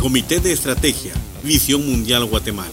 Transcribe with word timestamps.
Comité 0.00 0.38
de 0.38 0.52
Estrategia, 0.52 1.12
Visión 1.42 1.84
Mundial 1.84 2.24
Guatemala. 2.24 2.70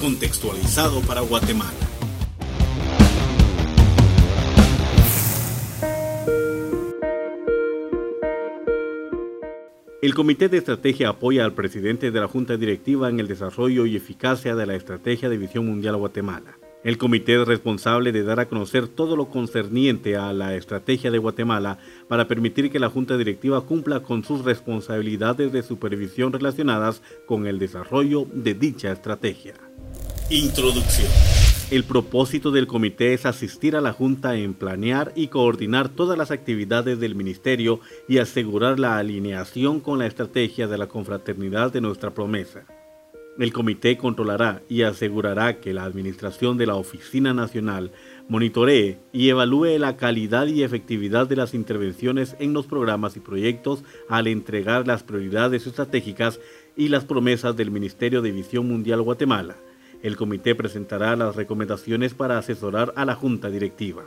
Contextualizado 0.00 1.00
para 1.00 1.20
Guatemala. 1.20 1.72
El 10.00 10.14
Comité 10.14 10.48
de 10.48 10.58
Estrategia 10.58 11.08
apoya 11.08 11.44
al 11.44 11.54
presidente 11.54 12.12
de 12.12 12.20
la 12.20 12.28
Junta 12.28 12.56
Directiva 12.56 13.08
en 13.08 13.18
el 13.18 13.26
desarrollo 13.26 13.84
y 13.84 13.96
eficacia 13.96 14.54
de 14.54 14.66
la 14.66 14.76
Estrategia 14.76 15.28
de 15.28 15.38
Visión 15.38 15.66
Mundial 15.66 15.96
Guatemala. 15.96 16.56
El 16.82 16.96
comité 16.96 17.40
es 17.40 17.46
responsable 17.46 18.10
de 18.10 18.22
dar 18.22 18.40
a 18.40 18.48
conocer 18.48 18.88
todo 18.88 19.14
lo 19.14 19.28
concerniente 19.28 20.16
a 20.16 20.32
la 20.32 20.54
estrategia 20.54 21.10
de 21.10 21.18
Guatemala 21.18 21.78
para 22.08 22.26
permitir 22.26 22.70
que 22.70 22.78
la 22.78 22.88
Junta 22.88 23.18
Directiva 23.18 23.60
cumpla 23.66 24.00
con 24.00 24.24
sus 24.24 24.46
responsabilidades 24.46 25.52
de 25.52 25.62
supervisión 25.62 26.32
relacionadas 26.32 27.02
con 27.26 27.46
el 27.46 27.58
desarrollo 27.58 28.26
de 28.32 28.54
dicha 28.54 28.90
estrategia. 28.92 29.54
Introducción. 30.30 31.08
El 31.70 31.84
propósito 31.84 32.50
del 32.50 32.66
comité 32.66 33.12
es 33.12 33.26
asistir 33.26 33.76
a 33.76 33.82
la 33.82 33.92
Junta 33.92 34.36
en 34.36 34.54
planear 34.54 35.12
y 35.14 35.28
coordinar 35.28 35.90
todas 35.90 36.16
las 36.16 36.30
actividades 36.30 36.98
del 36.98 37.14
Ministerio 37.14 37.80
y 38.08 38.18
asegurar 38.18 38.80
la 38.80 38.96
alineación 38.96 39.80
con 39.80 39.98
la 39.98 40.06
estrategia 40.06 40.66
de 40.66 40.78
la 40.78 40.88
confraternidad 40.88 41.72
de 41.72 41.82
nuestra 41.82 42.14
promesa. 42.14 42.64
El 43.40 43.52
comité 43.52 43.96
controlará 43.96 44.62
y 44.68 44.82
asegurará 44.82 45.58
que 45.60 45.74
la 45.74 45.82
administración 45.82 46.56
de 46.58 46.66
la 46.66 46.76
Oficina 46.76 47.34
Nacional 47.34 47.90
monitoree 48.28 49.00
y 49.12 49.30
evalúe 49.30 49.78
la 49.78 49.96
calidad 49.96 50.46
y 50.46 50.62
efectividad 50.62 51.26
de 51.26 51.34
las 51.34 51.54
intervenciones 51.54 52.36
en 52.38 52.52
los 52.52 52.66
programas 52.66 53.16
y 53.16 53.20
proyectos 53.20 53.82
al 54.08 54.28
entregar 54.28 54.86
las 54.86 55.02
prioridades 55.02 55.66
estratégicas 55.66 56.38
y 56.76 56.88
las 56.88 57.04
promesas 57.04 57.56
del 57.56 57.72
Ministerio 57.72 58.22
de 58.22 58.30
Visión 58.30 58.68
Mundial 58.68 59.02
Guatemala 59.02 59.56
el 60.02 60.16
comité 60.16 60.54
presentará 60.54 61.14
las 61.16 61.36
recomendaciones 61.36 62.14
para 62.14 62.38
asesorar 62.38 62.92
a 62.96 63.04
la 63.04 63.14
Junta 63.14 63.50
Directiva. 63.50 64.04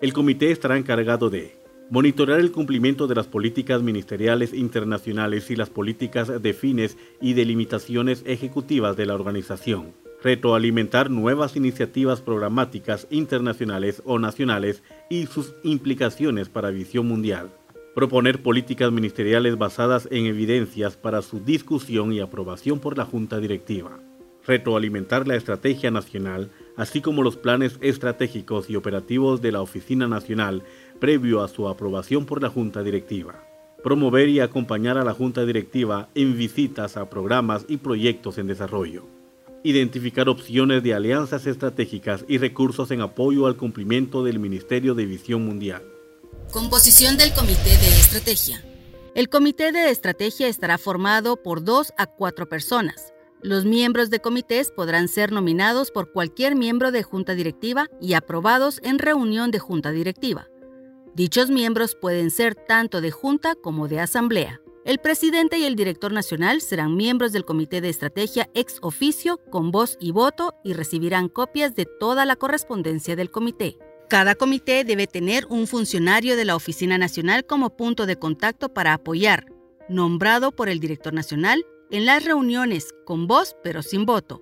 El 0.00 0.12
comité 0.12 0.50
estará 0.50 0.78
encargado 0.78 1.28
de 1.28 1.56
monitorear 1.90 2.40
el 2.40 2.52
cumplimiento 2.52 3.06
de 3.06 3.14
las 3.14 3.26
políticas 3.26 3.82
ministeriales 3.82 4.52
internacionales 4.52 5.50
y 5.50 5.56
las 5.56 5.70
políticas 5.70 6.42
de 6.42 6.52
fines 6.52 6.96
y 7.20 7.32
delimitaciones 7.32 8.22
ejecutivas 8.26 8.96
de 8.96 9.06
la 9.06 9.14
organización, 9.14 9.94
retroalimentar 10.22 11.10
nuevas 11.10 11.56
iniciativas 11.56 12.20
programáticas 12.20 13.06
internacionales 13.10 14.02
o 14.04 14.18
nacionales 14.18 14.82
y 15.08 15.26
sus 15.26 15.54
implicaciones 15.62 16.48
para 16.48 16.70
visión 16.70 17.06
mundial, 17.06 17.50
proponer 17.94 18.42
políticas 18.42 18.92
ministeriales 18.92 19.56
basadas 19.56 20.08
en 20.10 20.26
evidencias 20.26 20.96
para 20.96 21.22
su 21.22 21.40
discusión 21.40 22.12
y 22.12 22.20
aprobación 22.20 22.80
por 22.80 22.98
la 22.98 23.04
Junta 23.04 23.40
Directiva. 23.40 23.98
Retroalimentar 24.46 25.28
la 25.28 25.36
estrategia 25.36 25.90
nacional, 25.90 26.50
así 26.76 27.02
como 27.02 27.22
los 27.22 27.36
planes 27.36 27.76
estratégicos 27.82 28.70
y 28.70 28.76
operativos 28.76 29.42
de 29.42 29.52
la 29.52 29.60
Oficina 29.60 30.08
Nacional 30.08 30.62
previo 30.98 31.42
a 31.42 31.48
su 31.48 31.68
aprobación 31.68 32.26
por 32.26 32.42
la 32.42 32.48
Junta 32.48 32.82
Directiva. 32.82 33.44
Promover 33.82 34.28
y 34.28 34.40
acompañar 34.40 34.98
a 34.98 35.04
la 35.04 35.14
Junta 35.14 35.44
Directiva 35.44 36.08
en 36.14 36.36
visitas 36.36 36.96
a 36.96 37.08
programas 37.08 37.64
y 37.68 37.76
proyectos 37.78 38.38
en 38.38 38.46
desarrollo. 38.46 39.06
Identificar 39.62 40.28
opciones 40.28 40.82
de 40.82 40.94
alianzas 40.94 41.46
estratégicas 41.46 42.24
y 42.28 42.38
recursos 42.38 42.90
en 42.90 43.00
apoyo 43.00 43.46
al 43.46 43.56
cumplimiento 43.56 44.24
del 44.24 44.38
Ministerio 44.38 44.94
de 44.94 45.06
Visión 45.06 45.44
Mundial. 45.44 45.82
Composición 46.52 47.16
del 47.16 47.32
Comité 47.32 47.70
de 47.70 47.88
Estrategia. 47.88 48.64
El 49.14 49.28
Comité 49.28 49.72
de 49.72 49.90
Estrategia 49.90 50.48
estará 50.48 50.78
formado 50.78 51.36
por 51.42 51.64
dos 51.64 51.92
a 51.96 52.06
cuatro 52.06 52.48
personas 52.48 53.12
los 53.42 53.64
miembros 53.64 54.10
de 54.10 54.18
comités 54.18 54.72
podrán 54.72 55.06
ser 55.06 55.30
nominados 55.30 55.92
por 55.92 56.10
cualquier 56.10 56.56
miembro 56.56 56.90
de 56.90 57.04
junta 57.04 57.36
directiva 57.36 57.86
y 58.00 58.14
aprobados 58.14 58.80
en 58.82 58.98
reunión 58.98 59.52
de 59.52 59.60
junta 59.60 59.92
directiva. 59.92 60.48
Dichos 61.18 61.50
miembros 61.50 61.96
pueden 61.96 62.30
ser 62.30 62.54
tanto 62.54 63.00
de 63.00 63.10
junta 63.10 63.56
como 63.56 63.88
de 63.88 63.98
asamblea. 63.98 64.60
El 64.84 64.98
presidente 64.98 65.58
y 65.58 65.64
el 65.64 65.74
director 65.74 66.12
nacional 66.12 66.60
serán 66.60 66.94
miembros 66.94 67.32
del 67.32 67.44
comité 67.44 67.80
de 67.80 67.88
estrategia 67.88 68.48
ex 68.54 68.78
oficio 68.82 69.40
con 69.50 69.72
voz 69.72 69.98
y 70.00 70.12
voto 70.12 70.54
y 70.62 70.74
recibirán 70.74 71.28
copias 71.28 71.74
de 71.74 71.86
toda 71.86 72.24
la 72.24 72.36
correspondencia 72.36 73.16
del 73.16 73.32
comité. 73.32 73.78
Cada 74.08 74.36
comité 74.36 74.84
debe 74.84 75.08
tener 75.08 75.44
un 75.46 75.66
funcionario 75.66 76.36
de 76.36 76.44
la 76.44 76.54
Oficina 76.54 76.98
Nacional 76.98 77.44
como 77.44 77.76
punto 77.76 78.06
de 78.06 78.14
contacto 78.14 78.72
para 78.72 78.92
apoyar, 78.92 79.46
nombrado 79.88 80.52
por 80.52 80.68
el 80.68 80.78
director 80.78 81.12
nacional 81.12 81.66
en 81.90 82.06
las 82.06 82.24
reuniones 82.24 82.94
con 83.04 83.26
voz 83.26 83.56
pero 83.64 83.82
sin 83.82 84.06
voto. 84.06 84.40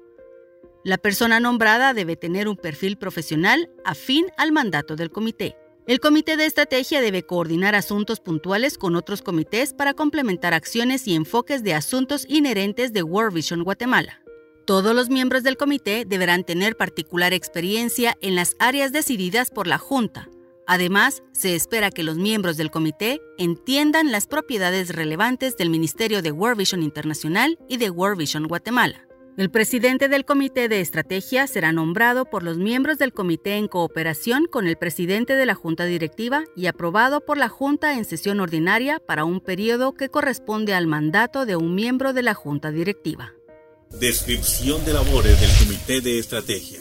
La 0.84 0.98
persona 0.98 1.40
nombrada 1.40 1.94
debe 1.94 2.16
tener 2.16 2.48
un 2.48 2.56
perfil 2.56 2.98
profesional 2.98 3.70
afín 3.82 4.26
al 4.36 4.52
mandato 4.52 4.94
del 4.94 5.10
comité. 5.10 5.56
El 5.86 6.00
comité 6.00 6.36
de 6.36 6.46
estrategia 6.46 7.00
debe 7.00 7.22
coordinar 7.22 7.74
asuntos 7.74 8.20
puntuales 8.20 8.76
con 8.76 8.96
otros 8.96 9.22
comités 9.22 9.72
para 9.72 9.94
complementar 9.94 10.52
acciones 10.52 11.06
y 11.06 11.14
enfoques 11.14 11.62
de 11.62 11.74
asuntos 11.74 12.26
inherentes 12.28 12.92
de 12.92 13.02
World 13.02 13.34
Vision 13.34 13.62
Guatemala. 13.62 14.20
Todos 14.66 14.96
los 14.96 15.10
miembros 15.10 15.44
del 15.44 15.56
comité 15.56 16.04
deberán 16.04 16.42
tener 16.42 16.76
particular 16.76 17.32
experiencia 17.32 18.16
en 18.20 18.34
las 18.34 18.56
áreas 18.58 18.90
decididas 18.90 19.50
por 19.50 19.68
la 19.68 19.78
Junta, 19.78 20.28
Además, 20.66 21.22
se 21.30 21.54
espera 21.54 21.90
que 21.90 22.02
los 22.02 22.18
miembros 22.18 22.56
del 22.56 22.72
comité 22.72 23.20
entiendan 23.38 24.10
las 24.10 24.26
propiedades 24.26 24.94
relevantes 24.94 25.56
del 25.56 25.70
Ministerio 25.70 26.22
de 26.22 26.32
World 26.32 26.58
Vision 26.58 26.82
Internacional 26.82 27.56
y 27.68 27.76
de 27.76 27.90
World 27.90 28.18
Vision 28.18 28.48
Guatemala. 28.48 29.05
El 29.36 29.50
presidente 29.50 30.08
del 30.08 30.24
Comité 30.24 30.66
de 30.66 30.80
Estrategia 30.80 31.46
será 31.46 31.70
nombrado 31.70 32.24
por 32.24 32.42
los 32.42 32.56
miembros 32.56 32.96
del 32.96 33.12
comité 33.12 33.56
en 33.56 33.68
cooperación 33.68 34.46
con 34.46 34.66
el 34.66 34.76
presidente 34.76 35.36
de 35.36 35.44
la 35.44 35.54
Junta 35.54 35.84
Directiva 35.84 36.44
y 36.56 36.68
aprobado 36.68 37.20
por 37.20 37.36
la 37.36 37.50
Junta 37.50 37.98
en 37.98 38.06
sesión 38.06 38.40
ordinaria 38.40 38.98
para 38.98 39.26
un 39.26 39.40
periodo 39.40 39.92
que 39.92 40.08
corresponde 40.08 40.72
al 40.72 40.86
mandato 40.86 41.44
de 41.44 41.54
un 41.54 41.74
miembro 41.74 42.14
de 42.14 42.22
la 42.22 42.32
Junta 42.32 42.70
Directiva. 42.70 43.34
Descripción 44.00 44.82
de 44.86 44.94
labores 44.94 45.38
del 45.38 45.50
Comité 45.58 46.00
de 46.00 46.18
Estrategia. 46.18 46.80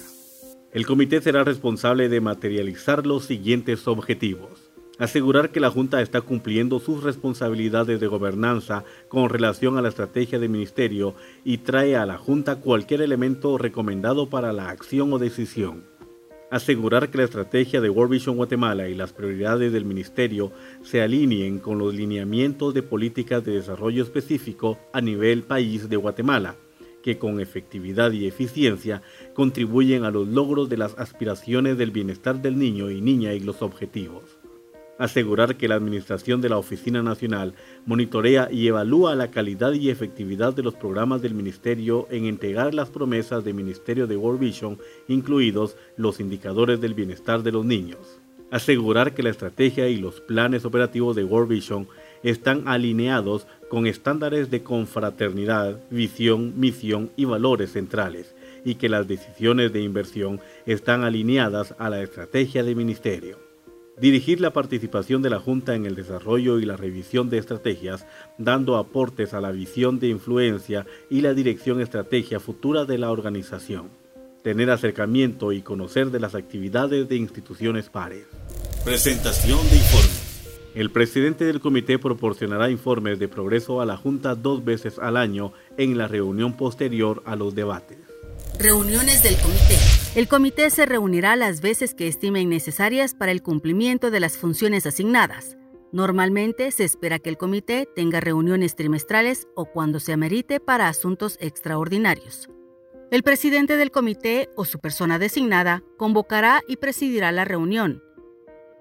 El 0.72 0.86
comité 0.86 1.22
será 1.22 1.44
responsable 1.44 2.08
de 2.08 2.22
materializar 2.22 3.06
los 3.06 3.26
siguientes 3.26 3.86
objetivos. 3.86 4.65
Asegurar 4.98 5.52
que 5.52 5.60
la 5.60 5.70
Junta 5.70 6.02
está 6.02 6.22
cumpliendo 6.22 6.80
sus 6.80 7.04
responsabilidades 7.04 8.00
de 8.00 8.08
gobernanza 8.08 8.86
con 9.10 9.28
relación 9.28 9.78
a 9.78 9.82
la 9.82 9.90
estrategia 9.90 10.40
del 10.40 10.50
Ministerio 10.50 11.16
y 11.44 11.58
trae 11.58 11.98
a 11.98 12.06
la 12.06 12.18
Junta 12.18 12.62
cualquier 12.62 13.02
elemento 13.02 13.58
recomendado 13.58 14.30
para 14.30 14.54
la 14.54 14.70
acción 14.70 15.12
o 15.12 15.20
decisión. 15.20 15.84
Asegurar 16.50 17.10
que 17.10 17.18
la 17.18 17.26
estrategia 17.26 17.82
de 17.82 17.90
World 17.90 18.14
Vision 18.14 18.38
Guatemala 18.38 18.88
y 18.88 18.96
las 18.96 19.12
prioridades 19.12 19.74
del 19.74 19.84
Ministerio 19.84 20.54
se 20.82 21.02
alineen 21.02 21.60
con 21.60 21.78
los 21.78 21.94
lineamientos 21.94 22.74
de 22.74 22.84
políticas 22.84 23.44
de 23.44 23.52
desarrollo 23.52 24.02
específico 24.02 24.80
a 24.94 25.02
nivel 25.02 25.44
país 25.44 25.90
de 25.90 25.98
Guatemala 25.98 26.56
que 27.04 27.20
con 27.20 27.40
efectividad 27.40 28.12
y 28.14 28.26
eficiencia 28.26 29.04
contribuyen 29.36 30.06
a 30.06 30.10
los 30.10 30.28
logros 30.28 30.70
de 30.70 30.78
las 30.78 30.98
aspiraciones 30.98 31.78
del 31.78 31.92
bienestar 31.92 32.42
del 32.42 32.58
niño 32.58 32.90
y 32.90 33.00
niña 33.00 33.34
y 33.34 33.42
los 33.42 33.62
objetivos. 33.62 34.40
Asegurar 34.98 35.58
que 35.58 35.68
la 35.68 35.76
Administración 35.76 36.40
de 36.40 36.48
la 36.48 36.58
Oficina 36.58 37.04
Nacional 37.04 37.54
monitorea 37.86 38.48
y 38.50 38.68
evalúa 38.68 39.14
la 39.16 39.30
calidad 39.30 39.74
y 39.74 39.90
efectividad 39.90 40.54
de 40.54 40.64
los 40.64 40.74
programas 40.74 41.22
del 41.22 41.34
Ministerio 41.34 42.08
en 42.10 42.26
entregar 42.26 42.74
las 42.74 42.90
promesas 42.90 43.44
del 43.44 43.56
Ministerio 43.56 44.08
de 44.08 44.16
World 44.16 44.40
Vision, 44.40 44.78
incluidos 45.10 45.76
los 45.98 46.22
indicadores 46.22 46.80
del 46.80 46.94
bienestar 46.94 47.44
de 47.44 47.52
los 47.52 47.66
niños. 47.66 48.22
Asegurar 48.52 49.14
que 49.14 49.24
la 49.24 49.32
estrategia 49.32 49.90
y 49.90 49.98
los 49.98 50.22
planes 50.22 50.64
operativos 50.64 51.14
de 51.18 51.26
World 51.26 51.50
Vision 51.50 51.90
están 52.24 52.70
alineados 52.70 53.48
con 53.70 53.88
estándares 53.88 54.50
de 54.50 54.64
confraternidad, 54.64 55.78
visión, 55.90 56.54
misión 56.58 57.12
y 57.18 57.26
valores 57.26 57.74
centrales, 57.74 58.34
y 58.64 58.76
que 58.76 58.88
las 58.88 59.10
decisiones 59.10 59.74
de 59.74 59.82
inversión 59.82 60.40
están 60.66 61.04
alineadas 61.04 61.76
a 61.80 61.90
la 61.90 62.02
estrategia 62.02 62.64
del 62.64 62.78
ministerio. 62.78 63.45
Dirigir 64.00 64.42
la 64.42 64.52
participación 64.52 65.22
de 65.22 65.30
la 65.30 65.40
Junta 65.40 65.74
en 65.74 65.86
el 65.86 65.96
desarrollo 65.96 66.60
y 66.60 66.66
la 66.66 66.76
revisión 66.76 67.30
de 67.30 67.38
estrategias, 67.38 68.06
dando 68.38 68.76
aportes 68.76 69.34
a 69.34 69.40
la 69.40 69.52
visión 69.52 70.00
de 70.00 70.10
influencia 70.10 70.86
y 71.10 71.22
la 71.22 71.34
dirección 71.34 71.80
estrategia 71.80 72.42
futura 72.42 72.84
de 72.84 72.98
la 72.98 73.10
organización. 73.10 73.90
Tener 74.44 74.70
acercamiento 74.70 75.54
y 75.54 75.62
conocer 75.62 76.12
de 76.12 76.20
las 76.20 76.36
actividades 76.36 77.08
de 77.08 77.16
instituciones 77.16 77.90
pares. 77.90 78.26
Presentación 78.84 79.60
de 79.70 79.78
informes. 79.78 80.26
El 80.76 80.92
presidente 80.92 81.46
del 81.46 81.62
comité 81.62 81.98
proporcionará 81.98 82.70
informes 82.70 83.18
de 83.18 83.30
progreso 83.30 83.80
a 83.80 83.86
la 83.86 83.96
Junta 83.96 84.36
dos 84.36 84.66
veces 84.66 85.00
al 85.00 85.16
año 85.16 85.54
en 85.78 85.98
la 85.98 86.10
reunión 86.10 86.58
posterior 86.58 87.24
a 87.26 87.38
los 87.38 87.56
debates. 87.56 87.98
Reuniones 88.60 89.24
del 89.24 89.38
comité. 89.38 90.05
El 90.16 90.30
comité 90.30 90.70
se 90.70 90.86
reunirá 90.86 91.36
las 91.36 91.60
veces 91.60 91.94
que 91.94 92.08
estimen 92.08 92.48
necesarias 92.48 93.14
para 93.14 93.34
el 93.34 93.44
cumplimiento 93.44 94.12
de 94.12 94.22
las 94.22 94.38
funciones 94.38 94.86
asignadas. 94.86 95.58
Normalmente 95.92 96.72
se 96.72 96.86
espera 96.86 97.20
que 97.20 97.30
el 97.30 97.38
comité 97.38 97.86
tenga 97.98 98.22
reuniones 98.22 98.78
trimestrales 98.78 99.46
o 99.56 99.66
cuando 99.66 100.00
se 100.00 100.14
amerite 100.14 100.62
para 100.62 100.88
asuntos 100.88 101.38
extraordinarios. 101.42 102.50
El 103.12 103.24
presidente 103.24 103.76
del 103.76 103.92
comité 103.92 104.50
o 104.56 104.64
su 104.64 104.80
persona 104.80 105.20
designada 105.20 105.84
convocará 105.98 106.62
y 106.66 106.78
presidirá 106.78 107.34
la 107.34 107.44
reunión. 107.44 108.02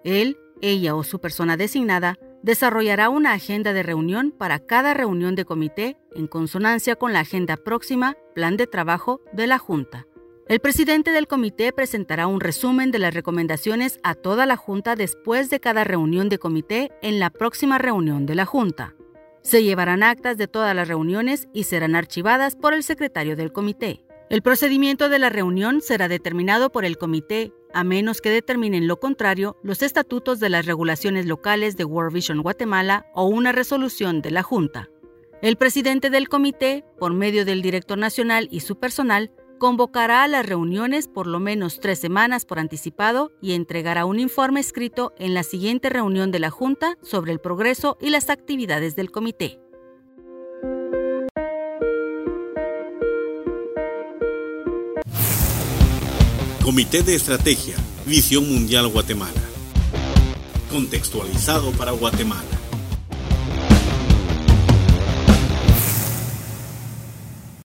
Él, 0.05 0.39
ella 0.63 0.95
o 0.95 1.03
su 1.03 1.19
persona 1.19 1.57
designada 1.57 2.17
desarrollará 2.45 3.09
una 3.09 3.33
agenda 3.33 3.73
de 3.73 3.83
reunión 3.83 4.31
para 4.31 4.61
cada 4.61 4.95
reunión 4.95 5.35
de 5.35 5.45
comité 5.45 5.97
en 6.15 6.29
consonancia 6.29 6.95
con 6.95 7.13
la 7.13 7.21
agenda 7.21 7.57
próxima, 7.57 8.17
plan 8.37 8.57
de 8.57 8.69
trabajo 8.69 9.21
de 9.33 9.49
la 9.49 9.59
Junta. 9.59 10.07
El 10.46 10.61
presidente 10.61 11.11
del 11.11 11.26
comité 11.26 11.73
presentará 11.73 12.26
un 12.26 12.38
resumen 12.38 12.91
de 12.91 12.99
las 12.99 13.14
recomendaciones 13.14 13.99
a 14.02 14.14
toda 14.14 14.44
la 14.44 14.56
Junta 14.58 14.94
después 14.94 15.49
de 15.49 15.58
cada 15.58 15.85
reunión 15.85 16.29
de 16.29 16.38
comité 16.38 16.93
en 17.00 17.19
la 17.19 17.31
próxima 17.31 17.79
reunión 17.79 18.26
de 18.26 18.35
la 18.35 18.44
Junta. 18.44 18.94
Se 19.41 19.62
llevarán 19.62 20.02
actas 20.02 20.37
de 20.37 20.46
todas 20.46 20.76
las 20.76 20.87
reuniones 20.87 21.49
y 21.55 21.64
serán 21.64 21.96
archivadas 21.96 22.56
por 22.56 22.75
el 22.75 22.82
secretario 22.82 23.37
del 23.37 23.52
comité. 23.52 24.05
El 24.29 24.43
procedimiento 24.43 25.08
de 25.08 25.19
la 25.19 25.31
reunión 25.31 25.81
será 25.81 26.08
determinado 26.08 26.70
por 26.70 26.85
el 26.85 26.99
comité, 26.99 27.55
a 27.73 27.82
menos 27.82 28.20
que 28.20 28.29
determinen 28.29 28.87
lo 28.87 29.00
contrario 29.00 29.56
los 29.62 29.81
estatutos 29.81 30.41
de 30.41 30.50
las 30.50 30.67
regulaciones 30.67 31.25
locales 31.25 31.79
de 31.79 31.87
World 31.87 32.12
Vision 32.12 32.43
Guatemala 32.43 33.06
o 33.14 33.25
una 33.25 33.52
resolución 33.52 34.20
de 34.20 34.31
la 34.31 34.43
Junta. 34.43 34.91
El 35.41 35.56
presidente 35.56 36.11
del 36.11 36.29
comité, 36.29 36.85
por 36.99 37.14
medio 37.14 37.46
del 37.46 37.62
director 37.62 37.96
nacional 37.96 38.49
y 38.50 38.61
su 38.61 38.79
personal, 38.79 39.31
convocará 39.65 40.25
a 40.25 40.29
las 40.29 40.45
reuniones 40.45 41.09
por 41.09 41.27
lo 41.27 41.41
menos 41.41 41.81
tres 41.81 41.99
semanas 41.99 42.45
por 42.45 42.59
anticipado 42.59 43.33
y 43.41 43.55
entregará 43.55 44.05
un 44.05 44.21
informe 44.21 44.61
escrito 44.61 45.15
en 45.19 45.33
la 45.33 45.43
siguiente 45.43 45.89
reunión 45.89 46.31
de 46.31 46.39
la 46.39 46.51
Junta 46.51 46.99
sobre 47.01 47.33
el 47.33 47.41
progreso 47.41 47.97
y 47.99 48.11
las 48.11 48.29
actividades 48.29 48.95
del 48.95 49.11
comité. 49.11 49.59
Comité 56.63 57.03
de 57.03 57.15
Estrategia, 57.15 57.77
Visión 58.05 58.47
Mundial 58.47 58.89
Guatemala. 58.89 59.33
Contextualizado 60.71 61.71
para 61.71 61.93
Guatemala. 61.93 62.54